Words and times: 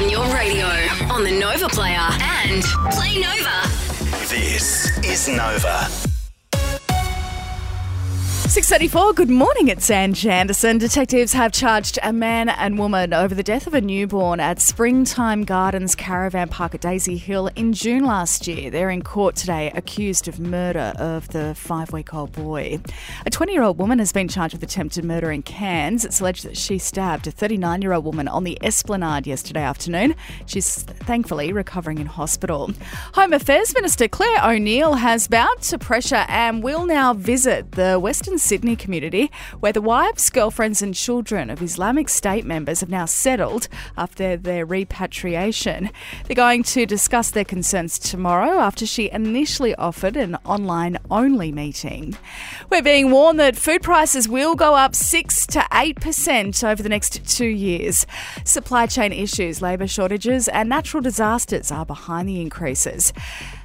on 0.00 0.08
your 0.08 0.34
radio, 0.34 0.66
on 1.12 1.24
the 1.24 1.30
Nova 1.30 1.68
Player, 1.68 1.98
and 1.98 2.62
Play 2.92 3.18
Nova. 3.18 3.68
This 4.28 4.96
is 5.04 5.28
Nova. 5.28 6.09
634, 8.50 9.12
good 9.12 9.30
morning, 9.30 9.68
it's 9.68 9.88
Ange 9.92 10.26
Anderson. 10.26 10.76
Detectives 10.76 11.34
have 11.34 11.52
charged 11.52 12.00
a 12.02 12.12
man 12.12 12.48
and 12.48 12.80
woman 12.80 13.14
over 13.14 13.32
the 13.32 13.44
death 13.44 13.68
of 13.68 13.74
a 13.74 13.80
newborn 13.80 14.40
at 14.40 14.60
Springtime 14.60 15.44
Gardens 15.44 15.94
Caravan 15.94 16.48
Park 16.48 16.74
at 16.74 16.80
Daisy 16.80 17.16
Hill 17.16 17.48
in 17.54 17.72
June 17.72 18.04
last 18.04 18.48
year. 18.48 18.68
They're 18.68 18.90
in 18.90 19.02
court 19.02 19.36
today 19.36 19.70
accused 19.72 20.26
of 20.26 20.40
murder 20.40 20.92
of 20.98 21.28
the 21.28 21.54
five 21.54 21.92
week 21.92 22.12
old 22.12 22.32
boy. 22.32 22.80
A 23.24 23.30
20 23.30 23.52
year 23.52 23.62
old 23.62 23.78
woman 23.78 24.00
has 24.00 24.10
been 24.10 24.26
charged 24.26 24.54
with 24.54 24.64
attempted 24.64 25.04
murder 25.04 25.30
in 25.30 25.42
Cairns. 25.42 26.04
It's 26.04 26.18
alleged 26.18 26.44
that 26.44 26.56
she 26.56 26.76
stabbed 26.76 27.28
a 27.28 27.30
39 27.30 27.82
year 27.82 27.92
old 27.92 28.04
woman 28.04 28.26
on 28.26 28.42
the 28.42 28.58
Esplanade 28.64 29.28
yesterday 29.28 29.62
afternoon. 29.62 30.16
She's 30.46 30.82
thankfully 30.82 31.52
recovering 31.52 31.98
in 31.98 32.06
hospital. 32.06 32.72
Home 33.14 33.32
Affairs 33.32 33.72
Minister 33.74 34.08
Clare 34.08 34.44
O'Neil 34.44 34.94
has 34.94 35.28
bowed 35.28 35.62
to 35.62 35.78
pressure 35.78 36.24
and 36.26 36.64
will 36.64 36.84
now 36.84 37.14
visit 37.14 37.70
the 37.72 38.00
Western 38.00 38.39
Sydney 38.40 38.76
community, 38.76 39.30
where 39.60 39.72
the 39.72 39.80
wives, 39.80 40.30
girlfriends, 40.30 40.82
and 40.82 40.94
children 40.94 41.50
of 41.50 41.62
Islamic 41.62 42.08
State 42.08 42.44
members 42.44 42.80
have 42.80 42.88
now 42.88 43.04
settled 43.04 43.68
after 43.96 44.36
their 44.36 44.66
repatriation. 44.66 45.90
They're 46.26 46.34
going 46.34 46.62
to 46.64 46.86
discuss 46.86 47.30
their 47.30 47.44
concerns 47.44 47.98
tomorrow 47.98 48.58
after 48.58 48.86
she 48.86 49.10
initially 49.10 49.74
offered 49.74 50.16
an 50.16 50.36
online 50.44 50.98
only 51.10 51.52
meeting. 51.52 52.16
We're 52.70 52.82
being 52.82 53.10
warned 53.10 53.38
that 53.40 53.56
food 53.56 53.82
prices 53.82 54.28
will 54.28 54.54
go 54.54 54.74
up 54.74 54.94
6 54.94 55.46
to 55.48 55.60
8% 55.60 56.64
over 56.64 56.82
the 56.82 56.88
next 56.88 57.24
two 57.26 57.46
years. 57.46 58.06
Supply 58.44 58.86
chain 58.86 59.12
issues, 59.12 59.62
labour 59.62 59.86
shortages, 59.86 60.48
and 60.48 60.68
natural 60.68 61.02
disasters 61.02 61.70
are 61.70 61.86
behind 61.86 62.28
the 62.28 62.40
increases. 62.40 63.12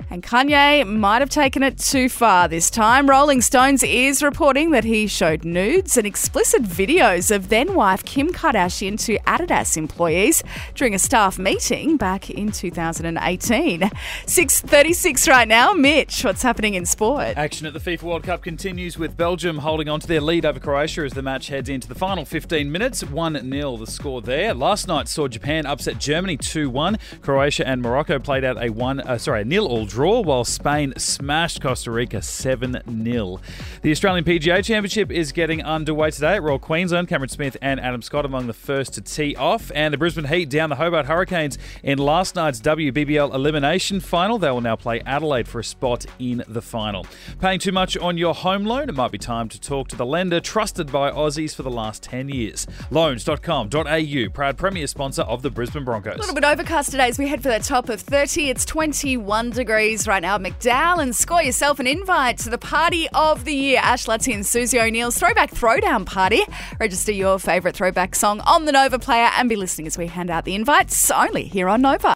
And 0.09 0.21
Kanye 0.21 0.87
might 0.87 1.21
have 1.21 1.29
taken 1.29 1.63
it 1.63 1.77
too 1.77 2.09
far 2.09 2.47
this 2.47 2.69
time. 2.69 3.09
Rolling 3.09 3.41
Stones 3.41 3.81
is 3.81 4.21
reporting 4.21 4.64
that 4.71 4.83
he 4.83 5.07
showed 5.07 5.45
nudes 5.45 5.97
and 5.97 6.05
explicit 6.05 6.63
videos 6.63 7.33
of 7.33 7.49
then 7.49 7.73
wife 7.73 8.03
Kim 8.03 8.31
Kardashian 8.31 8.99
to 9.05 9.17
Adidas 9.19 9.77
employees 9.77 10.43
during 10.73 10.93
a 10.93 10.99
staff 10.99 11.37
meeting 11.39 11.97
back 11.97 12.29
in 12.29 12.51
2018. 12.51 13.81
6:36 14.25 15.27
right 15.27 15.47
now. 15.47 15.73
Mitch, 15.73 16.23
what's 16.23 16.41
happening 16.41 16.73
in 16.73 16.85
sport? 16.85 17.37
Action 17.37 17.67
at 17.67 17.73
the 17.73 17.79
FIFA 17.79 18.03
World 18.03 18.23
Cup 18.23 18.41
continues 18.43 18.97
with 18.97 19.15
Belgium 19.17 19.59
holding 19.59 19.89
on 19.89 19.99
to 19.99 20.07
their 20.07 20.21
lead 20.21 20.45
over 20.45 20.59
Croatia 20.59 21.01
as 21.01 21.13
the 21.13 21.21
match 21.21 21.47
heads 21.47 21.69
into 21.69 21.87
the 21.87 21.95
final 21.95 22.25
15 22.25 22.71
minutes. 22.71 23.03
1 23.03 23.51
0 23.51 23.77
the 23.77 23.87
score 23.87 24.21
there. 24.21 24.53
Last 24.53 24.87
night 24.87 25.07
saw 25.07 25.27
Japan 25.27 25.65
upset 25.65 25.99
Germany 25.99 26.37
2 26.37 26.69
1. 26.69 26.97
Croatia 27.21 27.67
and 27.67 27.81
Morocco 27.81 28.19
played 28.19 28.43
out 28.43 28.61
a 28.61 28.69
one, 28.69 28.99
uh, 29.01 29.17
sorry, 29.17 29.41
a 29.41 29.45
nil 29.45 29.65
all 29.65 29.85
draw, 29.85 30.21
while 30.21 30.43
Spain 30.43 30.93
smashed 30.97 31.61
Costa 31.61 31.91
Rica 31.91 32.21
7 32.21 32.81
0. 33.03 33.39
The 33.81 33.91
Australian 33.91 34.23
PGA 34.45 34.63
Championship 34.63 35.11
is 35.11 35.31
getting 35.31 35.63
underway 35.63 36.11
today 36.11 36.35
at 36.35 36.43
Royal 36.43 36.59
Queensland. 36.59 37.07
Cameron 37.07 37.29
Smith 37.29 37.57
and 37.63 37.79
Adam 37.79 38.03
Scott 38.03 38.25
among 38.25 38.45
the 38.45 38.53
first 38.53 38.93
to 38.93 39.01
tee 39.01 39.35
off. 39.35 39.71
And 39.73 39.91
the 39.91 39.97
Brisbane 39.97 40.25
Heat 40.25 40.51
down 40.51 40.69
the 40.69 40.75
Hobart 40.75 41.07
Hurricanes 41.07 41.57
in 41.81 41.97
last 41.97 42.35
night's 42.35 42.61
WBBL 42.61 43.33
elimination 43.33 43.99
final. 43.99 44.37
They 44.37 44.51
will 44.51 44.61
now 44.61 44.75
play 44.75 45.01
Adelaide 45.01 45.47
for 45.47 45.61
a 45.61 45.63
spot 45.63 46.05
in 46.19 46.43
the 46.47 46.61
final. 46.61 47.07
Paying 47.41 47.57
too 47.57 47.71
much 47.71 47.97
on 47.97 48.19
your 48.19 48.35
home 48.35 48.65
loan? 48.65 48.87
It 48.87 48.93
might 48.93 49.11
be 49.11 49.17
time 49.17 49.49
to 49.49 49.59
talk 49.59 49.87
to 49.87 49.95
the 49.95 50.05
lender 50.05 50.39
trusted 50.39 50.91
by 50.91 51.09
Aussies 51.09 51.55
for 51.55 51.63
the 51.63 51.71
last 51.71 52.03
10 52.03 52.29
years. 52.29 52.67
Loans.com.au, 52.91 54.29
proud 54.31 54.57
premier 54.59 54.85
sponsor 54.85 55.23
of 55.23 55.41
the 55.41 55.49
Brisbane 55.49 55.85
Broncos. 55.85 56.17
A 56.17 56.19
little 56.19 56.35
bit 56.35 56.43
overcast 56.43 56.91
today 56.91 57.07
as 57.07 57.17
we 57.17 57.27
head 57.27 57.41
for 57.41 57.49
that 57.49 57.63
top 57.63 57.89
of 57.89 57.99
30. 57.99 58.51
It's 58.51 58.63
21 58.63 59.49
degrees 59.49 60.07
right 60.07 60.21
now 60.21 60.35
at 60.35 60.41
McDowall 60.41 61.01
and 61.01 61.15
score 61.15 61.41
yourself 61.41 61.79
an 61.79 61.87
invite 61.87 62.37
to 62.39 62.51
the 62.51 62.59
party 62.59 63.09
of 63.09 63.45
the 63.45 63.55
year. 63.55 63.79
Ash 63.81 64.05
Luttsy 64.05 64.34
and 64.35 64.45
Susie 64.45 64.79
O'Neill's 64.79 65.17
Throwback 65.17 65.49
Throwdown 65.51 66.05
Party. 66.05 66.41
Register 66.79 67.13
your 67.13 67.39
favourite 67.39 67.75
throwback 67.75 68.13
song 68.13 68.41
on 68.41 68.65
the 68.65 68.71
Nova 68.73 68.99
player 68.99 69.29
and 69.37 69.47
be 69.47 69.55
listening 69.55 69.87
as 69.87 69.97
we 69.97 70.07
hand 70.07 70.29
out 70.29 70.43
the 70.43 70.55
invites 70.55 71.09
only 71.09 71.45
here 71.45 71.69
on 71.69 71.81
Nova. 71.81 72.13